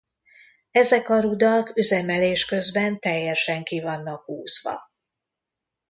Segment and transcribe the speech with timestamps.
[0.71, 4.79] Ezek a rudak üzemelés közben teljesen ki vannak húzva.